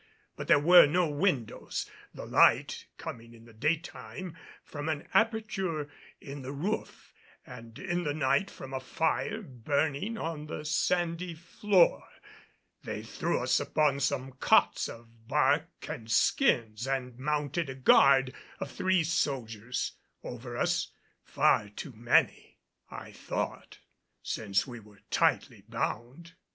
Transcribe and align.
But 0.35 0.47
there 0.47 0.57
were 0.57 0.87
no 0.87 1.07
windows, 1.07 1.87
the 2.11 2.25
light 2.25 2.87
coming 2.97 3.35
in 3.35 3.45
the 3.45 3.53
daytime 3.53 4.35
from 4.63 4.89
an 4.89 5.07
aperture 5.13 5.91
in 6.19 6.41
the 6.41 6.51
roof 6.51 7.13
and 7.45 7.77
in 7.77 8.03
the 8.03 8.13
night 8.15 8.49
from 8.49 8.73
a 8.73 8.79
fire 8.79 9.43
burning 9.43 10.17
on 10.17 10.47
the 10.47 10.65
sandy 10.65 11.35
floor. 11.35 12.07
They 12.81 13.03
threw 13.03 13.41
us 13.41 13.59
upon 13.59 13.99
some 13.99 14.31
cots 14.39 14.89
of 14.89 15.27
bark 15.27 15.69
and 15.87 16.09
skins 16.09 16.87
and 16.87 17.15
mounted 17.19 17.69
a 17.69 17.75
guard 17.75 18.33
of 18.59 18.71
three 18.71 19.03
soldiers 19.03 19.91
over 20.23 20.57
us 20.57 20.91
far 21.23 21.69
too 21.69 21.91
many, 21.91 22.57
I 22.89 23.11
thought, 23.11 23.77
since 24.23 24.65
we 24.65 24.79
were 24.79 25.01
tightly 25.11 25.61
bound. 25.69 26.31